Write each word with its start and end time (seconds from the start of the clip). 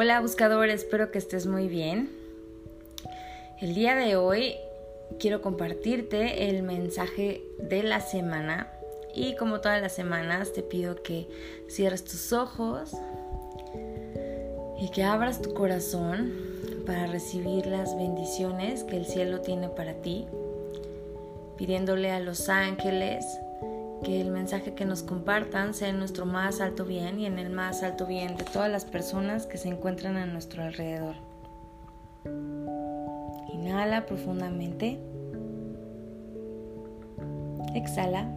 Hola 0.00 0.20
buscador, 0.20 0.68
espero 0.68 1.10
que 1.10 1.18
estés 1.18 1.48
muy 1.48 1.66
bien. 1.66 2.08
El 3.60 3.74
día 3.74 3.96
de 3.96 4.14
hoy 4.14 4.54
quiero 5.18 5.42
compartirte 5.42 6.48
el 6.48 6.62
mensaje 6.62 7.42
de 7.58 7.82
la 7.82 8.00
semana 8.00 8.70
y 9.12 9.34
como 9.34 9.60
todas 9.60 9.82
las 9.82 9.92
semanas 9.92 10.52
te 10.52 10.62
pido 10.62 11.02
que 11.02 11.26
cierres 11.68 12.04
tus 12.04 12.32
ojos 12.32 12.92
y 14.80 14.88
que 14.92 15.02
abras 15.02 15.42
tu 15.42 15.52
corazón 15.52 16.32
para 16.86 17.08
recibir 17.08 17.66
las 17.66 17.96
bendiciones 17.96 18.84
que 18.84 18.98
el 18.98 19.04
cielo 19.04 19.40
tiene 19.40 19.68
para 19.68 19.94
ti, 19.94 20.28
pidiéndole 21.56 22.12
a 22.12 22.20
los 22.20 22.48
ángeles, 22.48 23.24
que 24.02 24.20
el 24.20 24.30
mensaje 24.30 24.74
que 24.74 24.84
nos 24.84 25.02
compartan 25.02 25.74
sea 25.74 25.88
en 25.88 25.98
nuestro 25.98 26.26
más 26.26 26.60
alto 26.60 26.84
bien 26.84 27.18
y 27.18 27.26
en 27.26 27.38
el 27.38 27.50
más 27.50 27.82
alto 27.82 28.06
bien 28.06 28.36
de 28.36 28.44
todas 28.44 28.70
las 28.70 28.84
personas 28.84 29.46
que 29.46 29.58
se 29.58 29.68
encuentran 29.68 30.16
a 30.16 30.26
nuestro 30.26 30.62
alrededor. 30.62 31.16
Inhala 33.52 34.06
profundamente. 34.06 35.00
Exhala. 37.74 38.28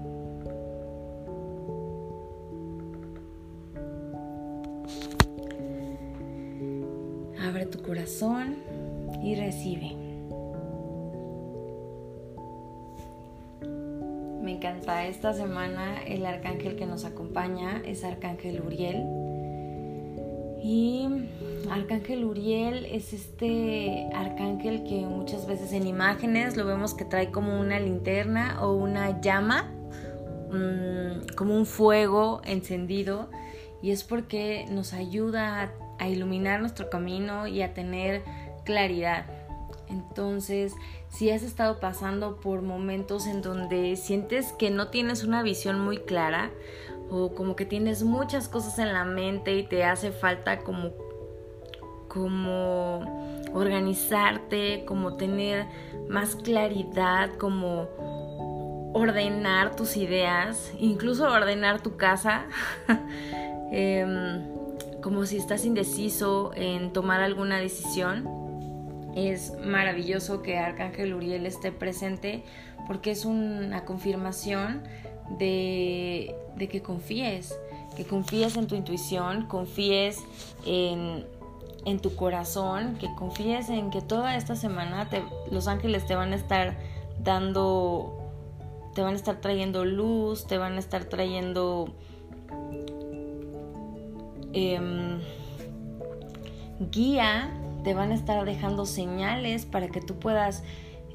Abre 7.48 7.66
tu 7.66 7.82
corazón 7.82 8.58
y 9.24 9.36
recibe. 9.36 10.01
Me 14.42 14.54
encanta. 14.56 15.06
Esta 15.06 15.34
semana 15.34 16.02
el 16.04 16.26
arcángel 16.26 16.76
que 16.76 16.88
nos 16.88 17.06
acompaña 17.06 17.82
es 17.86 18.04
Arcángel 18.04 18.62
Uriel. 18.62 19.06
Y 20.64 21.08
Arcángel 21.70 22.26
Uriel 22.26 22.86
es 22.86 23.14
este 23.14 24.10
arcángel 24.14 24.84
que 24.84 25.02
muchas 25.02 25.48
veces 25.48 25.74
en 25.74 25.88
imágenes 25.88 26.58
lo 26.58 26.66
vemos 26.66 26.94
que 26.94 27.06
trae 27.06 27.32
como 27.32 27.60
una 27.60 27.80
linterna 27.80 28.58
o 28.62 28.74
una 28.74 29.22
llama, 29.22 29.72
mm, 30.52 31.36
como 31.36 31.56
un 31.56 31.68
fuego 31.68 32.42
encendido. 32.44 33.30
Y 33.84 33.92
es 33.92 34.04
porque 34.04 34.66
nos 34.70 34.94
ayuda 34.94 35.72
a 36.00 36.08
iluminar 36.10 36.62
nuestro 36.62 36.90
camino 36.90 37.48
y 37.48 37.62
a 37.62 37.74
tener 37.74 38.24
claridad. 38.66 39.26
Entonces, 39.92 40.74
si 41.10 41.30
has 41.30 41.44
estado 41.44 41.80
pasando 41.80 42.38
por 42.38 42.62
momentos 42.62 43.28
en 43.28 43.42
donde 43.42 43.96
sientes 43.98 44.54
que 44.54 44.70
no 44.70 44.88
tienes 44.88 45.24
una 45.24 45.44
visión 45.44 45.80
muy 45.80 45.98
clara 45.98 46.50
o 47.10 47.36
como 47.36 47.58
que 47.58 47.66
tienes 47.66 48.04
muchas 48.04 48.48
cosas 48.48 48.80
en 48.80 48.94
la 48.94 49.04
mente 49.04 49.58
y 49.58 49.64
te 49.64 49.84
hace 49.84 50.12
falta 50.12 50.60
como 50.60 50.92
como 52.08 53.48
organizarte, 53.54 54.84
como 54.86 55.16
tener 55.16 55.66
más 56.10 56.36
claridad, 56.36 57.30
como 57.38 57.88
ordenar 58.94 59.78
tus 59.78 59.96
ideas, 59.96 60.74
incluso 60.78 61.32
ordenar 61.32 61.82
tu 61.82 61.96
casa, 61.96 62.48
em, 63.72 64.42
como 65.02 65.26
si 65.26 65.38
estás 65.38 65.64
indeciso 65.64 66.52
en 66.54 66.92
tomar 66.92 67.22
alguna 67.22 67.60
decisión 67.60 68.41
es 69.16 69.54
maravilloso 69.66 70.42
que 70.42 70.58
Arcángel 70.58 71.14
Uriel 71.14 71.46
esté 71.46 71.72
presente 71.72 72.44
porque 72.88 73.12
es 73.12 73.26
una 73.26 73.86
confirmación 73.86 74.84
de, 75.38 76.36
que 76.58 76.82
confíes, 76.82 77.58
que 77.96 78.06
confíes 78.06 78.58
en 78.58 78.68
tu 78.68 78.76
intuición, 78.76 79.48
confíes 79.48 80.20
en, 80.66 81.26
tu 82.02 82.16
corazón, 82.16 82.98
que 83.00 83.14
confíes 83.16 83.70
en 83.70 83.90
que 83.90 84.02
toda 84.02 84.36
esta 84.36 84.56
semana 84.56 85.10
los 85.52 85.68
ángeles 85.68 86.06
te 86.06 86.16
van 86.16 86.34
a 86.34 86.36
estar 86.36 86.78
dando, 87.24 88.20
te 88.94 89.02
van 89.02 89.14
a 89.14 89.16
estar 89.16 89.42
trayendo 89.42 89.86
luz, 89.86 90.48
te 90.48 90.58
van 90.58 90.74
a 90.74 90.80
estar 90.80 91.06
trayendo 91.06 91.94
em, 94.54 95.20
guía 96.92 97.52
te 97.84 97.94
van 97.94 98.12
a 98.12 98.16
estar 98.16 98.44
dejando 98.46 98.86
señales 98.86 99.66
para 99.66 99.88
que 99.88 100.02
tú 100.02 100.20
puedas 100.20 100.64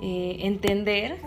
eh, 0.01 0.39
entender 0.41 1.19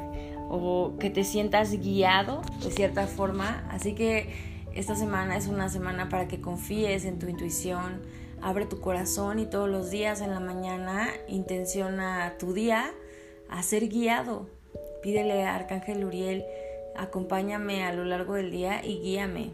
o 0.49 0.93
que 0.99 1.09
te 1.09 1.23
sientas 1.23 1.71
guiado 1.79 2.41
de 2.63 2.71
cierta 2.71 3.07
forma. 3.07 3.67
Así 3.71 3.93
que 3.93 4.33
esta 4.73 4.95
semana 4.95 5.37
es 5.37 5.47
una 5.47 5.69
semana 5.69 6.09
para 6.09 6.27
que 6.27 6.41
confíes 6.41 7.05
en 7.05 7.19
tu 7.19 7.27
intuición, 7.27 8.01
abre 8.41 8.65
tu 8.65 8.79
corazón 8.79 9.39
y 9.39 9.45
todos 9.45 9.69
los 9.69 9.91
días 9.91 10.21
en 10.21 10.31
la 10.31 10.39
mañana 10.39 11.09
intenciona 11.27 12.35
tu 12.39 12.53
día 12.53 12.91
a 13.49 13.63
ser 13.63 13.87
guiado. 13.87 14.47
Pídele 15.01 15.43
a 15.43 15.55
Arcángel 15.55 16.03
Uriel, 16.03 16.43
acompáñame 16.97 17.83
a 17.83 17.93
lo 17.93 18.03
largo 18.03 18.33
del 18.35 18.51
día 18.51 18.83
y 18.83 18.99
guíame. 18.99 19.51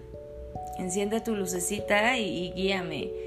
Enciende 0.77 1.21
tu 1.21 1.35
lucecita 1.35 2.17
y 2.17 2.51
guíame 2.51 3.24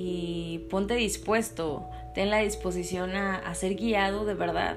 y 0.00 0.58
ponte 0.70 0.94
dispuesto, 0.94 1.88
ten 2.14 2.30
la 2.30 2.38
disposición 2.38 3.16
a, 3.16 3.52
ser 3.56 3.74
guiado 3.74 4.24
de 4.24 4.34
verdad, 4.34 4.76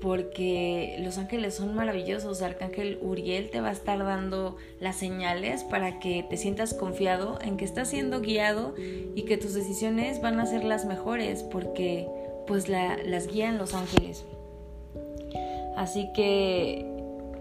porque 0.00 0.96
los 1.00 1.18
ángeles 1.18 1.54
son 1.54 1.74
maravillosos. 1.74 2.40
Arcángel 2.40 3.00
Uriel 3.02 3.50
te 3.50 3.60
va 3.60 3.70
a 3.70 3.72
estar 3.72 3.98
dando 3.98 4.56
las 4.78 4.94
señales 4.94 5.64
para 5.64 5.98
que 5.98 6.22
te 6.22 6.36
sientas 6.36 6.72
confiado 6.72 7.40
en 7.42 7.56
que 7.56 7.64
estás 7.64 7.88
siendo 7.88 8.20
guiado 8.20 8.76
y 8.78 9.22
que 9.22 9.36
tus 9.36 9.54
decisiones 9.54 10.20
van 10.20 10.38
a 10.38 10.46
ser 10.46 10.62
las 10.62 10.84
mejores, 10.84 11.42
porque 11.42 12.06
pues 12.46 12.68
las 12.68 13.26
guían 13.26 13.58
los 13.58 13.74
ángeles. 13.74 14.24
Así 15.76 16.12
que 16.14 16.86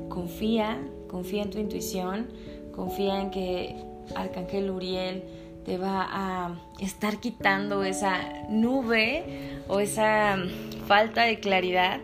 confía, 0.10 0.82
confía 1.10 1.44
en 1.44 1.52
tu 1.52 1.60
intuición, 1.60 2.28
confía 2.76 3.22
en 3.22 3.30
que 3.30 3.76
Arcángel 4.16 4.72
Uriel 4.72 5.24
te 5.66 5.78
va 5.78 6.08
a 6.10 6.56
estar 6.80 7.18
quitando 7.18 7.84
esa 7.84 8.20
nube 8.50 9.60
o 9.68 9.80
esa 9.80 10.38
falta 10.88 11.24
de 11.24 11.40
claridad 11.40 12.00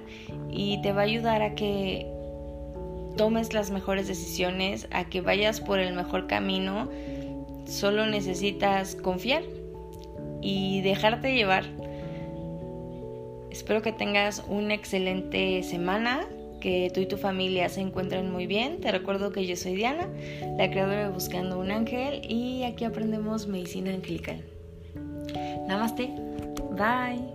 y 0.52 0.82
te 0.82 0.92
va 0.92 1.02
a 1.02 1.06
ayudar 1.06 1.42
a 1.42 1.56
que 1.56 2.08
tomes 3.18 3.54
las 3.54 3.72
mejores 3.72 4.08
decisiones, 4.08 4.88
a 4.92 5.06
que 5.06 5.22
vayas 5.22 5.62
por 5.62 5.80
el 5.80 5.94
mejor 5.94 6.28
camino. 6.28 6.90
Solo 7.66 8.06
necesitas 8.06 8.96
confiar 8.96 9.44
y 10.42 10.82
dejarte 10.82 11.34
llevar. 11.34 11.66
Espero 13.50 13.82
que 13.82 13.94
tengas 13.94 14.44
una 14.48 14.74
excelente 14.74 15.64
semana 15.64 16.28
que 16.66 16.90
tú 16.92 17.00
y 17.00 17.06
tu 17.06 17.18
familia 17.18 17.70
se 17.70 17.80
encuentren 17.80 18.32
muy 18.32 18.48
bien. 18.48 18.82
Te 18.82 18.92
recuerdo 18.92 19.32
que 19.32 19.46
yo 19.46 19.56
soy 19.56 19.76
Diana, 19.76 20.10
la 20.58 20.72
creadora 20.72 21.04
de 21.04 21.14
Buscando 21.14 21.60
un 21.60 21.70
Ángel 21.70 22.22
y 22.28 22.64
aquí 22.64 22.86
aprendemos 22.86 23.46
medicina 23.46 23.92
angelical. 23.94 24.44
Namaste. 25.68 26.10
Bye. 26.72 27.35